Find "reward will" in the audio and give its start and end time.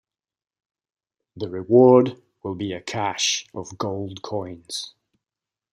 1.47-2.55